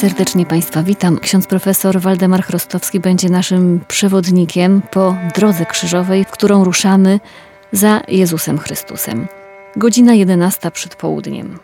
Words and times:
Serdecznie 0.00 0.46
Państwa 0.46 0.82
witam. 0.82 1.18
Ksiądz 1.18 1.46
profesor 1.46 2.00
Waldemar 2.00 2.42
Chrostowski 2.42 3.00
będzie 3.00 3.28
naszym 3.28 3.80
przewodnikiem 3.88 4.82
po 4.90 5.16
drodze 5.34 5.66
krzyżowej, 5.66 6.24
w 6.24 6.30
którą 6.30 6.64
ruszamy 6.64 7.20
za 7.72 8.00
Jezusem 8.08 8.58
Chrystusem. 8.58 9.28
Godzina 9.76 10.14
11 10.14 10.70
przed 10.70 10.96
południem. 10.96 11.58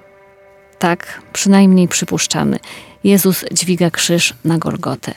Tak, 0.79 1.23
przynajmniej 1.33 1.89
przypuszczamy. 1.89 2.59
Jezus 3.05 3.45
dźwiga 3.53 3.91
krzyż 3.91 4.35
na 4.45 4.59
Golgotę. 4.59 5.15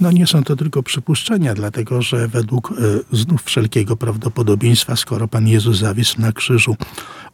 No 0.00 0.10
nie 0.10 0.26
są 0.26 0.44
to 0.44 0.56
tylko 0.56 0.82
przypuszczenia, 0.82 1.54
dlatego 1.54 2.02
że 2.02 2.28
według 2.28 2.72
e, 2.72 2.74
znów 3.16 3.42
wszelkiego 3.44 3.96
prawdopodobieństwa, 3.96 4.96
skoro 4.96 5.28
Pan 5.28 5.48
Jezus 5.48 5.78
zawisł 5.78 6.20
na 6.20 6.32
krzyżu 6.32 6.76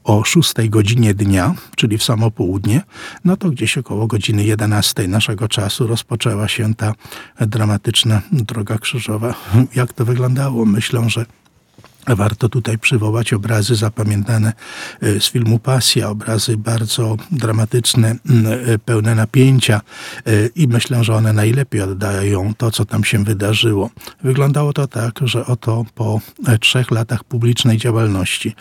o 0.04 0.24
6 0.24 0.54
godzinie 0.68 1.14
dnia, 1.14 1.54
czyli 1.76 1.98
w 1.98 2.04
samo 2.04 2.30
południe, 2.30 2.80
no 3.24 3.36
to 3.36 3.50
gdzieś 3.50 3.78
około 3.78 4.06
godziny 4.06 4.44
11 4.44 5.08
naszego 5.08 5.48
czasu 5.48 5.86
rozpoczęła 5.86 6.48
się 6.48 6.74
ta 6.74 6.94
dramatyczna 7.40 8.22
droga 8.32 8.78
krzyżowa. 8.78 9.34
Jak 9.74 9.92
to 9.92 10.04
wyglądało? 10.04 10.64
Myślę, 10.64 11.10
że 11.10 11.26
Warto 12.06 12.48
tutaj 12.48 12.78
przywołać 12.78 13.32
obrazy 13.32 13.74
zapamiętane 13.74 14.52
e, 15.00 15.20
z 15.20 15.30
filmu 15.30 15.58
Pasja, 15.58 16.10
obrazy 16.10 16.56
bardzo 16.56 17.16
dramatyczne, 17.32 18.10
e, 18.10 18.78
pełne 18.78 19.14
napięcia 19.14 19.80
e, 20.26 20.46
i 20.46 20.68
myślę, 20.68 21.04
że 21.04 21.14
one 21.14 21.32
najlepiej 21.32 21.80
oddają 21.80 22.54
to, 22.54 22.70
co 22.70 22.84
tam 22.84 23.04
się 23.04 23.24
wydarzyło. 23.24 23.90
Wyglądało 24.22 24.72
to 24.72 24.86
tak, 24.86 25.20
że 25.22 25.46
oto 25.46 25.84
po 25.94 26.20
trzech 26.60 26.90
latach 26.90 27.24
publicznej 27.24 27.78
działalności, 27.78 28.54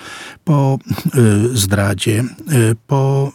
po 0.44 0.80
zdradzie, 1.54 2.24
po 2.88 3.32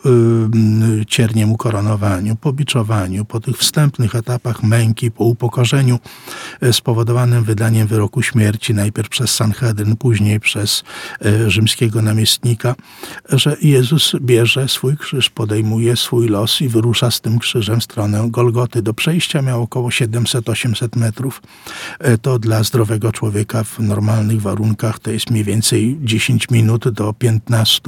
ciernim 1.08 1.52
ukoronowaniu, 1.52 2.36
po 2.36 2.52
biczowaniu, 2.52 3.24
po 3.24 3.40
tych 3.40 3.58
wstępnych 3.58 4.14
etapach 4.14 4.62
męki, 4.62 5.10
po 5.10 5.24
upokorzeniu 5.24 5.98
spowodowanym 6.72 7.44
wydaniem 7.44 7.86
wyroku 7.86 8.22
śmierci 8.22 8.74
najpierw 8.74 9.08
przez 9.08 9.30
Sanhedryn, 9.34 9.95
później 9.96 10.40
przez 10.40 10.84
e, 11.24 11.50
rzymskiego 11.50 12.02
namiestnika, 12.02 12.74
że 13.28 13.56
Jezus 13.62 14.12
bierze 14.20 14.68
swój 14.68 14.96
krzyż, 14.96 15.30
podejmuje 15.30 15.96
swój 15.96 16.28
los 16.28 16.60
i 16.60 16.68
wyrusza 16.68 17.10
z 17.10 17.20
tym 17.20 17.38
krzyżem 17.38 17.80
w 17.80 17.84
stronę 17.84 18.28
Golgoty. 18.30 18.82
Do 18.82 18.94
przejścia 18.94 19.42
miał 19.42 19.62
około 19.62 19.88
700-800 19.88 20.96
metrów. 20.96 21.42
E, 21.98 22.18
to 22.18 22.38
dla 22.38 22.62
zdrowego 22.62 23.12
człowieka 23.12 23.64
w 23.64 23.78
normalnych 23.78 24.42
warunkach 24.42 24.98
to 24.98 25.10
jest 25.10 25.30
mniej 25.30 25.44
więcej 25.44 25.98
10 26.02 26.50
minut 26.50 26.88
do 26.88 27.12
15 27.12 27.80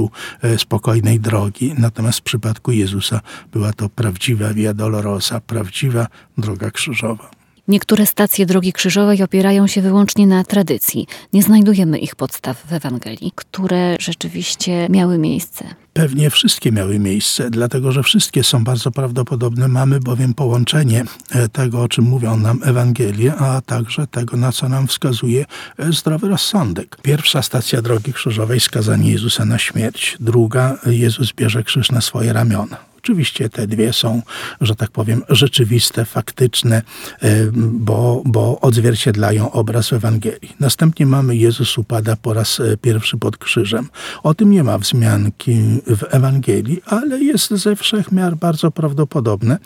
e, 0.43 0.59
spokojnej 0.59 1.21
drogi. 1.21 1.75
Natomiast 1.79 2.19
w 2.19 2.23
przypadku 2.23 2.73
Jezusa 2.73 3.21
była 3.53 3.73
to 3.73 3.89
prawdziwa 3.89 4.55
Via 4.55 4.75
Dolorosa, 4.75 5.41
prawdziwa 5.41 6.07
droga 6.39 6.71
krzyżowa. 6.71 7.38
Niektóre 7.69 8.07
stacje 8.07 8.47
drogi 8.47 8.73
krzyżowej 8.73 9.23
opierają 9.23 9.67
się 9.67 9.83
wyłącznie 9.83 10.27
na 10.27 10.45
tradycji. 10.45 11.07
Nie 11.33 11.43
znajdujemy 11.43 11.99
ich 11.99 12.17
podstaw 12.17 12.67
w 12.67 12.73
Ewangelii, 12.73 13.33
które 13.35 13.97
rzeczywiście 14.01 14.89
miały 14.91 15.19
miejsce. 15.19 15.65
Pewnie 15.93 16.31
wszystkie 16.31 16.73
miały 16.73 16.99
miejsce, 16.99 17.51
dlatego 17.51 17.93
że 17.93 18.03
wszystkie 18.03 18.45
są 18.45 18.65
bardzo 18.65 18.91
prawdopodobne. 18.91 19.69
Mamy 19.69 20.01
bowiem 20.01 20.35
połączenie 20.35 21.05
e, 21.31 21.49
tego, 21.49 21.83
o 21.83 21.89
czym 21.89 22.05
mówią 22.05 22.37
nam 22.37 22.61
Ewangelie, 22.65 23.35
a 23.35 23.61
także 23.61 24.07
tego, 24.07 24.37
na 24.37 24.53
co 24.53 24.69
nam 24.69 24.87
wskazuje 24.87 25.45
e, 25.79 25.93
zdrowy 25.93 26.29
rozsądek. 26.29 26.97
Pierwsza 27.03 27.43
stacja 27.43 27.83
drogi 27.83 28.13
krzyżowej 28.13 28.61
skazanie 28.61 29.13
Jezusa 29.13 29.45
na 29.45 29.59
śmierć. 29.59 30.17
Druga 30.21 30.79
Jezus 30.87 31.33
bierze 31.33 31.63
krzyż 31.65 31.91
na 31.91 32.01
swoje 32.01 32.33
ramiona. 32.33 32.88
Oczywiście 32.99 33.49
te 33.49 33.67
dwie 33.67 33.93
są, 33.93 34.23
że 34.61 34.75
tak 34.75 34.91
powiem, 34.91 35.23
rzeczywiste, 35.29 36.05
faktyczne, 36.05 36.83
e, 37.23 37.47
bo, 37.53 38.23
bo 38.25 38.61
odzwierciedlają 38.61 39.53
obraz 39.53 39.93
Ewangelii. 39.93 40.57
Następnie 40.61 41.07
mamy 41.07 41.37
Jezus 41.37 41.79
upada 41.79 42.17
po 42.17 42.35
raz 42.35 42.61
e, 42.61 42.77
pierwszy 42.77 43.19
pod 43.19 43.37
krzyżem. 43.37 43.89
O 44.23 44.35
tym 44.35 44.51
nie 44.51 44.65
ma 44.65 44.79
wzmianki 44.79 45.57
w 45.87 46.05
Ewangelii, 46.11 46.83
ale 46.87 47.19
jest 47.19 47.51
ze 47.51 47.77
wszech 47.77 48.13
miar 48.13 48.37
bardzo 48.37 48.71
prawdopodobne 48.71 49.59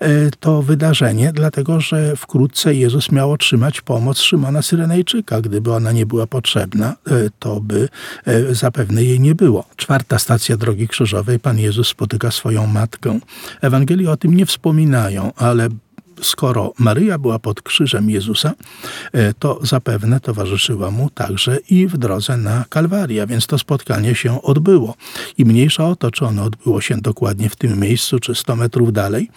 e, 0.00 0.30
to 0.40 0.62
wydarzenie, 0.62 1.32
dlatego 1.32 1.80
że 1.80 2.16
wkrótce 2.16 2.74
Jezus 2.74 3.12
miał 3.12 3.32
otrzymać 3.32 3.80
pomoc 3.80 4.18
Szymona 4.18 4.62
Syrenejczyka. 4.62 5.40
Gdyby 5.40 5.72
ona 5.72 5.92
nie 5.92 6.06
była 6.06 6.26
potrzebna, 6.26 6.94
to 7.38 7.60
by 7.60 7.88
zapewne 8.50 9.04
jej 9.04 9.20
nie 9.20 9.34
było. 9.34 9.64
Czwarta 9.76 10.18
stacja 10.18 10.56
drogi 10.56 10.88
krzyżowej, 10.88 11.38
Pan 11.38 11.58
Jezus 11.58 11.88
spotyka 11.88 12.30
swoją 12.30 12.65
matkę. 12.66 13.18
Ewangelii 13.60 14.06
o 14.06 14.16
tym 14.16 14.34
nie 14.34 14.46
wspominają, 14.46 15.32
ale 15.36 15.68
skoro 16.22 16.72
Maryja 16.78 17.18
była 17.18 17.38
pod 17.38 17.62
krzyżem 17.62 18.10
Jezusa, 18.10 18.52
e, 19.12 19.34
to 19.34 19.60
zapewne 19.62 20.20
towarzyszyła 20.20 20.90
mu 20.90 21.10
także 21.10 21.58
i 21.70 21.86
w 21.86 21.98
drodze 21.98 22.36
na 22.36 22.64
Kalwarię, 22.68 23.26
więc 23.26 23.46
to 23.46 23.58
spotkanie 23.58 24.14
się 24.14 24.42
odbyło. 24.42 24.94
I 25.38 25.44
mniejsza 25.44 25.88
o 25.88 25.96
to, 25.96 26.10
czy 26.10 26.26
ono 26.26 26.44
odbyło 26.44 26.80
się 26.80 26.96
dokładnie 26.96 27.48
w 27.48 27.56
tym 27.56 27.80
miejscu, 27.80 28.18
czy 28.18 28.34
100 28.34 28.56
metrów 28.56 28.92
dalej, 28.92 29.30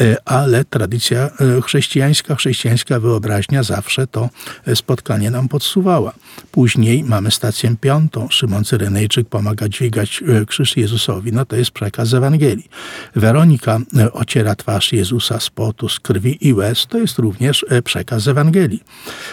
e, 0.00 0.16
ale 0.24 0.64
tradycja 0.64 1.30
e, 1.58 1.62
chrześcijańska, 1.62 2.34
chrześcijańska 2.34 3.00
wyobraźnia 3.00 3.62
zawsze 3.62 4.06
to 4.06 4.28
spotkanie 4.74 5.30
nam 5.30 5.48
podsuwała. 5.48 6.12
Później 6.52 7.04
mamy 7.04 7.30
stację 7.30 7.76
piątą. 7.80 8.28
Szymon 8.30 8.64
Cyrenejczyk 8.64 9.28
pomaga 9.28 9.68
dźwigać 9.68 10.22
krzyż 10.46 10.76
Jezusowi. 10.76 11.32
No 11.32 11.44
to 11.44 11.56
jest 11.56 11.70
przekaz 11.70 12.14
Ewangelii. 12.14 12.68
Weronika 13.16 13.78
ociera 14.12 14.54
twarz 14.54 14.92
Jezusa 14.92 15.40
z 15.40 15.50
potu, 15.50 15.88
z 15.88 16.00
krwi 16.16 16.48
i 16.48 16.52
łez, 16.52 16.86
to 16.86 16.98
jest 16.98 17.18
również 17.18 17.66
e, 17.68 17.82
przekaz 17.82 18.28
Ewangelii. 18.28 18.82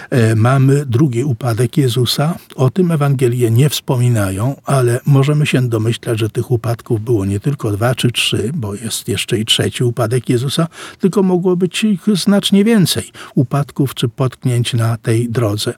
E, 0.09 0.35
mamy 0.35 0.85
drugi 0.85 1.23
upadek 1.23 1.77
Jezusa. 1.77 2.35
O 2.55 2.69
tym 2.69 2.91
Ewangelie 2.91 3.51
nie 3.51 3.69
wspominają, 3.69 4.55
ale 4.65 4.99
możemy 5.05 5.45
się 5.45 5.69
domyślać, 5.69 6.19
że 6.19 6.29
tych 6.29 6.51
upadków 6.51 7.01
było 7.01 7.25
nie 7.25 7.39
tylko 7.39 7.71
dwa 7.71 7.95
czy 7.95 8.11
trzy, 8.11 8.51
bo 8.53 8.75
jest 8.75 9.07
jeszcze 9.07 9.39
i 9.39 9.45
trzeci 9.45 9.83
upadek 9.83 10.29
Jezusa, 10.29 10.67
tylko 10.99 11.23
mogło 11.23 11.55
być 11.55 11.83
ich 11.83 12.01
znacznie 12.13 12.63
więcej 12.63 13.11
upadków 13.35 13.93
czy 13.93 14.09
potknięć 14.09 14.73
na 14.73 14.97
tej 14.97 15.29
drodze. 15.29 15.73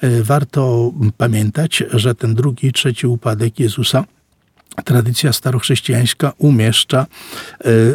E, 0.00 0.22
warto 0.22 0.92
pamiętać, 1.16 1.82
że 1.92 2.14
ten 2.14 2.34
drugi 2.34 2.66
i 2.66 2.72
trzeci 2.72 3.06
upadek 3.06 3.60
Jezusa 3.60 4.04
tradycja 4.84 5.32
starochrześcijańska 5.32 6.32
umieszcza 6.38 7.00
e, 7.00 7.06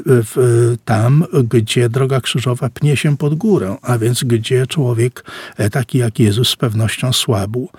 w, 0.05 0.75
tam, 0.85 1.25
gdzie 1.43 1.89
droga 1.89 2.21
krzyżowa 2.21 2.69
pnie 2.69 2.97
się 2.97 3.17
pod 3.17 3.35
górę, 3.35 3.77
a 3.81 3.97
więc 3.97 4.23
gdzie 4.23 4.67
człowiek 4.67 5.25
e, 5.57 5.69
taki 5.69 5.97
jak 5.97 6.19
Jezus 6.19 6.49
z 6.49 6.55
pewnością 6.55 7.13
słabł. 7.13 7.69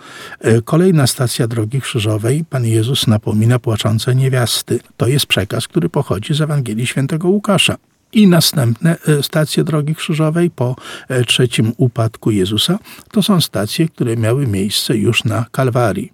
E, 0.41 0.63
kolejna 0.63 1.07
stacja 1.07 1.47
drogi 1.47 1.81
krzyżowej, 1.81 2.45
Pan 2.51 2.67
Jezus 2.67 3.07
napomina 3.07 3.59
płaczące 3.59 4.15
niewiasty. 4.15 4.81
To 4.97 5.07
jest 5.09 5.27
przekaz, 5.27 5.69
który 5.69 5.89
pochodzi 5.89 6.35
z 6.35 6.41
Ewangelii 6.41 6.87
świętego 6.87 7.29
Łukasza 7.29 7.77
i 8.13 8.27
następne 8.27 8.97
e, 9.09 9.23
stacje 9.23 9.65
drogi 9.65 9.95
krzyżowej 9.95 10.51
po 10.51 10.77
e, 11.09 11.25
trzecim 11.25 11.73
upadku 11.77 12.31
Jezusa. 12.31 12.79
To 13.11 13.23
są 13.23 13.41
stacje, 13.41 13.89
które 13.89 14.17
miały 14.17 14.47
miejsce 14.47 14.97
już 14.97 15.25
na 15.25 15.47
Kalwarii. 15.53 16.13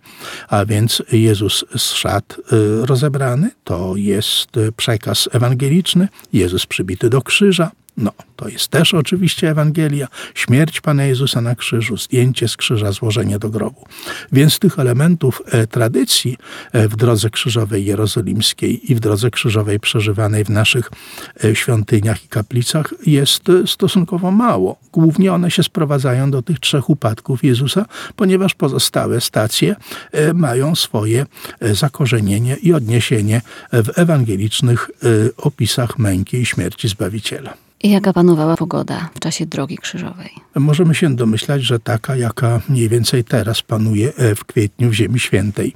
A 0.49 0.65
więc 0.65 1.03
Jezus 1.13 1.65
zszedł 1.77 2.35
e, 2.35 2.87
rozebrany, 2.87 3.51
to 3.65 3.97
jest 3.97 4.49
przekaz 4.77 5.29
ewangeliczny, 5.33 6.09
Jezus 6.33 6.67
przybity 6.67 7.11
do 7.11 7.23
krzyża, 7.23 7.71
no, 7.99 8.13
to 8.37 8.49
jest 8.49 8.69
też 8.69 8.95
oczywiście 8.95 9.51
Ewangelia, 9.51 10.09
śmierć 10.35 10.81
Pana 10.81 11.05
Jezusa 11.05 11.41
na 11.41 11.55
krzyżu, 11.55 11.97
zdjęcie 11.97 12.49
z 12.49 12.57
krzyża, 12.57 12.93
złożenie 12.93 13.39
do 13.39 13.51
grobu. 13.51 13.85
Więc 14.33 14.59
tych 14.59 14.79
elementów 14.79 15.43
e, 15.47 15.67
tradycji 15.67 16.37
e, 16.73 16.89
w 16.89 16.97
drodze 16.97 17.31
krzyżowej 17.31 17.85
jerozolimskiej 17.85 18.93
i 18.93 18.95
w 18.95 19.01
drodze 19.01 19.31
krzyżowej 19.31 19.81
przeżywanej 19.81 20.45
w 20.45 20.51
naszych 20.51 20.91
e, 21.45 21.57
świątyniach 21.57 22.25
i 22.25 22.29
kaplicach 22.29 22.95
jest 23.07 23.43
stosunkowo 23.67 24.31
mało. 24.31 24.79
Głównie 24.93 25.33
one 25.33 25.51
się 25.51 25.63
sprowadzają 25.63 26.31
do 26.31 26.43
tych 26.43 26.61
trzech 26.61 26.91
upadków 26.91 27.45
Jezusa, 27.45 27.87
ponieważ 28.17 28.55
pozostałe 28.55 29.21
stacje 29.21 29.77
mają 30.35 30.75
swoje 30.75 31.27
zakorzenienie 31.61 32.57
i 32.57 32.73
odniesienie 32.73 33.43
w 33.73 33.99
ewangelicznych 33.99 34.91
opisach 35.37 35.99
męki 35.99 36.37
i 36.37 36.47
śmierci 36.47 36.89
Zbawiciela. 36.89 37.68
Jaka 37.83 38.13
panowała 38.13 38.57
pogoda 38.57 39.09
w 39.15 39.21
czasie 39.21 39.47
drogi 39.47 39.79
krzyżowej? 39.79 40.31
Możemy 40.55 40.95
się 40.95 41.17
domyślać, 41.17 41.63
że 41.63 41.81
taka, 41.81 42.17
jaka 42.17 42.61
mniej 42.69 42.89
więcej 42.89 43.25
teraz 43.25 43.63
panuje 43.63 44.13
e, 44.17 44.35
w 44.35 44.45
kwietniu 44.45 44.91
w 44.91 44.93
Ziemi 44.93 45.21
Świętej. 45.21 45.75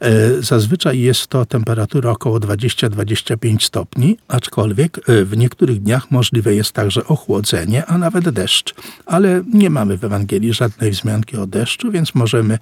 E, 0.00 0.42
zazwyczaj 0.42 1.00
jest 1.00 1.26
to 1.26 1.46
temperatura 1.46 2.10
około 2.10 2.38
20-25 2.38 3.62
stopni, 3.62 4.16
aczkolwiek 4.28 4.98
e, 4.98 5.24
w 5.24 5.36
niektórych 5.36 5.82
dniach 5.82 6.10
możliwe 6.10 6.54
jest 6.54 6.72
także 6.72 7.04
ochłodzenie, 7.06 7.86
a 7.86 7.98
nawet 7.98 8.28
deszcz. 8.28 8.74
Ale 9.06 9.42
nie 9.54 9.70
mamy 9.70 9.98
w 9.98 10.04
Ewangelii 10.04 10.52
żadnej 10.52 10.90
wzmianki 10.90 11.36
o 11.36 11.46
deszczu, 11.46 11.90
więc 11.90 12.14
możemy 12.14 12.58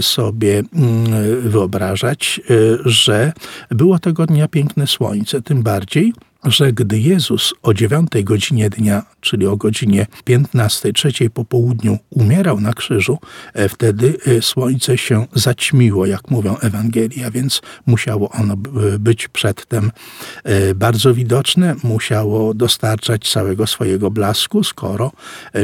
sobie 0.00 0.62
mm, 0.74 1.50
wyobrażać, 1.50 2.40
że 2.84 3.32
było 3.70 3.98
tego 3.98 4.26
dnia 4.26 4.48
piękne 4.48 4.86
słońce. 4.86 5.42
Tym 5.42 5.62
bardziej, 5.62 6.12
że 6.44 6.72
gdy 6.72 6.98
Jezus 6.98 7.54
o 7.62 7.74
dziewiątej 7.74 8.24
godzinie 8.24 8.70
dnia, 8.70 9.02
czyli 9.20 9.46
o 9.46 9.56
godzinie 9.56 10.06
15, 10.24 10.92
trzeciej 10.92 11.30
po 11.30 11.44
południu 11.44 11.98
umierał 12.10 12.60
na 12.60 12.72
krzyżu, 12.72 13.18
e, 13.54 13.68
wtedy 13.68 14.16
e, 14.26 14.42
słońce 14.42 14.98
się 14.98 15.26
zaćmiło, 15.34 16.06
jak 16.06 16.30
mówią 16.30 16.56
Ewangelia, 16.56 17.30
więc 17.30 17.62
musiało 17.86 18.30
ono 18.30 18.56
być 18.98 19.28
przedtem 19.28 19.90
e, 20.44 20.74
bardzo 20.74 21.14
widoczne, 21.14 21.74
musiało 21.82 22.54
dostarczać 22.54 23.30
całego 23.30 23.66
swojego 23.66 24.10
blasku, 24.10 24.64
skoro 24.64 25.12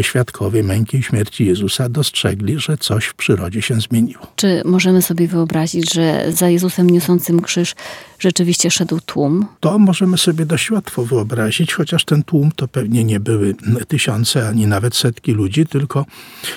świadkowie 0.00 0.62
męki 0.62 0.96
i 0.98 1.02
śmierci 1.02 1.46
Jezusa 1.46 1.88
dostrzegli, 1.88 2.58
że 2.58 2.78
coś 2.78 3.04
w 3.04 3.14
przyrodzie 3.14 3.62
się 3.62 3.80
zmieniło. 3.80 4.26
Czy 4.36 4.62
możemy 4.64 5.02
sobie 5.02 5.28
wyobrazić, 5.28 5.94
że 5.94 6.24
za 6.32 6.48
Jezusem 6.48 6.90
niosącym 6.90 7.40
krzyż 7.40 7.74
rzeczywiście 8.18 8.70
szedł 8.70 9.00
tłum? 9.00 9.46
To 9.60 9.78
możemy 9.78 10.18
sobie 10.18 10.46
łatwo 10.70 11.04
wyobrazić, 11.04 11.74
chociaż 11.74 12.04
ten 12.04 12.22
tłum 12.22 12.50
to 12.56 12.68
pewnie 12.68 13.04
nie 13.04 13.20
były 13.20 13.54
tysiące 13.88 14.48
ani 14.48 14.66
nawet 14.66 14.96
setki 14.96 15.32
ludzi, 15.32 15.66
tylko 15.66 16.06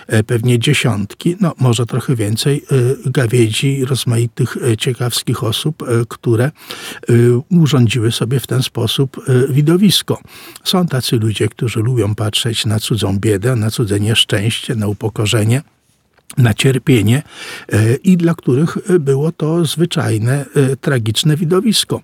e, 0.07 0.23
pewnie 0.23 0.59
dziesiątki, 0.59 1.35
no 1.39 1.53
może 1.59 1.85
trochę 1.85 2.15
więcej 2.15 2.63
e, 3.05 3.11
gawiedzi, 3.11 3.85
rozmaitych 3.85 4.57
e, 4.57 4.77
ciekawskich 4.77 5.43
osób, 5.43 5.83
które 6.07 6.51
urządziły 7.49 8.11
sobie 8.11 8.39
w 8.39 8.47
ten 8.47 8.63
sposób 8.63 9.25
widowisko. 9.49 10.21
Są 10.63 10.87
tacy 10.87 11.15
ludzie, 11.15 11.47
którzy 11.47 11.79
lubią 11.79 12.15
patrzeć 12.15 12.65
na 12.65 12.79
cudzą 12.79 13.19
biedę, 13.19 13.55
na 13.55 13.71
cudze 13.71 13.99
nieszczęście, 13.99 14.75
na 14.75 14.87
upokorzenie 14.87 15.61
na 16.37 16.53
cierpienie 16.53 17.23
e, 17.71 17.95
i 17.95 18.17
dla 18.17 18.35
których 18.35 18.77
było 18.99 19.31
to 19.31 19.65
zwyczajne, 19.65 20.45
e, 20.55 20.75
tragiczne 20.75 21.37
widowisko. 21.37 22.01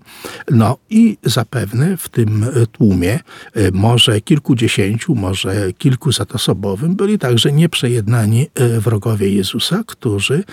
No 0.51 0.77
i 0.89 1.17
zapewne 1.23 1.97
w 1.97 2.09
tym 2.09 2.45
tłumie, 2.71 3.13
e, 3.53 3.71
może 3.71 4.21
kilkudziesięciu, 4.21 5.15
może 5.15 5.73
kilku 5.73 6.11
zatosobowym, 6.11 6.95
byli 6.95 7.19
także 7.19 7.51
nieprzejednani 7.51 8.47
wrogowie 8.79 9.29
Jezusa, 9.29 9.83
którzy 9.87 10.43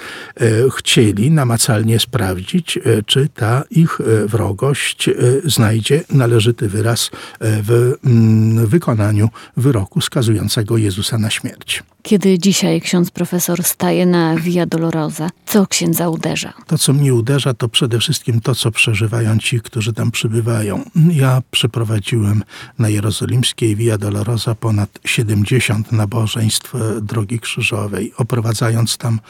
chcieli 0.77 1.31
namacalnie 1.31 1.99
sprawdzić, 2.01 2.79
czy 3.07 3.29
ta 3.29 3.65
ich 3.71 3.99
wrogość 4.27 5.11
znajdzie 5.45 6.05
należyty 6.11 6.69
wyraz 6.69 7.11
w 7.41 7.95
mm, 8.05 8.67
wykonaniu 8.67 9.29
wyroku 9.57 10.01
skazującego 10.01 10.77
Jezusa 10.77 11.19
na 11.19 11.31
śmierć. 11.31 11.83
Kiedy 12.05 12.39
dzisiaj 12.39 12.81
ksiądz 12.81 13.11
profesor 13.11 13.64
staje 13.65 14.07
na 14.07 14.37
Via 14.37 14.67
Dolorosa, 14.67 15.31
co 15.47 15.67
księdza 15.67 16.09
uderza? 16.09 16.53
To, 16.67 16.79
co 16.79 16.93
mnie 16.93 17.15
uderza, 17.15 17.55
to 17.55 17.69
przede 17.69 17.99
wszystkim 17.99 18.41
to, 18.41 18.55
co 18.55 18.71
przeżywają 18.71 19.39
ci, 19.39 19.61
którzy 19.61 19.93
tam 19.93 20.11
przybywają. 20.11 20.83
Ja 21.11 21.43
przeprowadziłem 21.51 22.43
na 22.79 22.89
jerozolimskiej 22.89 23.77
Via 23.77 23.99
Dolorosa 23.99 24.55
ponad 24.55 24.99
70 25.05 25.93
nabożeństw 25.93 26.75
e, 26.75 27.01
Drogi 27.01 27.41
Krzyżowej, 27.41 28.13
oprowadzając 28.17 28.97
tam 28.97 29.21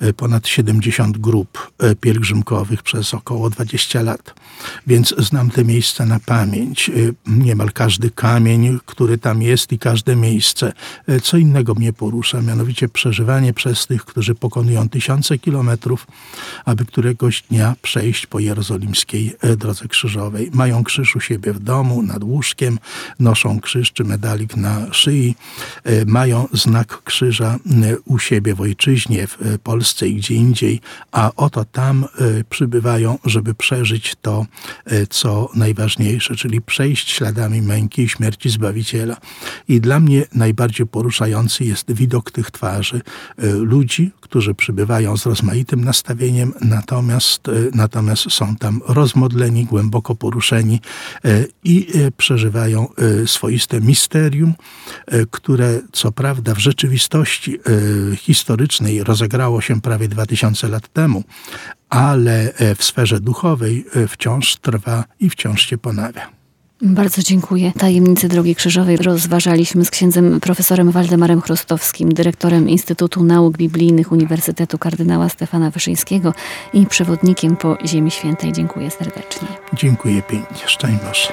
e, 0.00 0.12
ponad 0.12 0.48
70 0.48 1.18
grup 1.18 1.72
e, 1.78 1.94
pielgrzymkowych 1.94 2.82
przez 2.82 3.14
około 3.14 3.50
20 3.50 4.02
lat. 4.02 4.34
Więc 4.86 5.14
znam 5.18 5.50
te 5.50 5.64
miejsca 5.64 6.06
na 6.06 6.20
pamięć. 6.20 6.90
Niemal 7.26 7.72
każdy 7.72 8.10
kamień, 8.10 8.78
który 8.86 9.18
tam 9.18 9.42
jest 9.42 9.72
i 9.72 9.78
każde 9.78 10.16
miejsce. 10.16 10.72
Co 11.22 11.36
innego 11.36 11.74
mnie 11.74 11.92
porusza, 11.92 12.42
mianowicie 12.42 12.88
przeżywanie 12.88 13.52
przez 13.52 13.69
tych, 13.86 14.04
którzy 14.04 14.34
pokonują 14.34 14.88
tysiące 14.88 15.38
kilometrów, 15.38 16.06
aby 16.64 16.84
któregoś 16.84 17.42
dnia 17.42 17.76
przejść 17.82 18.26
po 18.26 18.38
jerozolimskiej 18.38 19.36
e, 19.40 19.56
drodze 19.56 19.88
krzyżowej. 19.88 20.50
Mają 20.54 20.84
krzyż 20.84 21.16
u 21.16 21.20
siebie 21.20 21.52
w 21.52 21.58
domu, 21.58 22.02
nad 22.02 22.24
łóżkiem, 22.24 22.78
noszą 23.18 23.60
krzyż 23.60 23.92
czy 23.92 24.04
medalik 24.04 24.56
na 24.56 24.86
szyi, 24.92 25.34
e, 25.84 26.04
mają 26.04 26.48
znak 26.52 27.02
krzyża 27.04 27.56
e, 27.56 27.98
u 28.04 28.18
siebie 28.18 28.54
w 28.54 28.60
ojczyźnie, 28.60 29.26
w 29.26 29.58
Polsce 29.62 30.08
i 30.08 30.14
gdzie 30.14 30.34
indziej, 30.34 30.80
a 31.12 31.30
oto 31.36 31.64
tam 31.64 32.06
przybywają, 32.50 33.18
żeby 33.24 33.54
przeżyć 33.54 34.16
to, 34.22 34.46
co 35.10 35.50
najważniejsze, 35.54 36.36
czyli 36.36 36.60
przejść 36.60 37.10
śladami 37.12 37.62
męki 37.62 38.02
i 38.02 38.08
śmierci 38.08 38.50
Zbawiciela. 38.50 39.16
I 39.68 39.80
dla 39.80 40.00
mnie 40.00 40.24
najbardziej 40.34 40.86
poruszający 40.86 41.64
jest 41.64 41.92
widok 41.92 42.30
tych 42.30 42.50
twarzy, 42.50 43.00
ludzi, 43.64 44.10
którzy 44.20 44.54
przybywają 44.54 45.16
z 45.16 45.26
rozmaitym 45.26 45.84
nastawieniem, 45.84 46.52
natomiast, 46.60 47.48
e, 47.48 47.52
natomiast 47.74 48.30
są 48.30 48.56
tam 48.56 48.80
rozmodleni, 48.86 49.64
głęboko 49.64 50.14
poruszeni 50.14 50.80
e, 51.24 51.44
i 51.64 51.86
e, 51.94 52.10
przeżywają 52.10 52.88
swoiste 53.26 53.80
misterium, 53.80 54.54
które 55.30 55.80
co 55.92 56.12
prawda 56.12 56.54
w 56.54 56.58
rzeczywistości 56.58 57.58
historycznej 58.16 59.04
rozegrało 59.04 59.60
się 59.60 59.80
prawie 59.80 60.08
2000 60.08 60.68
lat 60.68 60.88
temu, 60.92 61.24
ale 61.88 62.52
w 62.76 62.84
sferze 62.84 63.20
duchowej 63.20 63.84
wciąż 64.08 64.56
trwa 64.56 65.04
i 65.20 65.30
wciąż 65.30 65.66
się 65.66 65.78
ponawia. 65.78 66.39
Bardzo 66.82 67.22
dziękuję. 67.22 67.72
Tajemnicy 67.78 68.28
Drogi 68.28 68.54
Krzyżowej 68.54 68.96
rozważaliśmy 68.96 69.84
z 69.84 69.90
księdzem 69.90 70.40
profesorem 70.40 70.90
Waldemarem 70.90 71.40
Chrostowskim, 71.40 72.12
dyrektorem 72.14 72.68
Instytutu 72.68 73.24
Nauk 73.24 73.56
Biblijnych 73.56 74.12
Uniwersytetu 74.12 74.78
Kardynała 74.78 75.28
Stefana 75.28 75.70
Wyszyńskiego 75.70 76.34
i 76.72 76.86
przewodnikiem 76.86 77.56
po 77.56 77.76
Ziemi 77.86 78.10
Świętej. 78.10 78.52
Dziękuję 78.52 78.90
serdecznie. 78.90 79.48
Dziękuję 79.74 80.22
pięknie. 80.22 80.62
Szczęść 80.66 81.32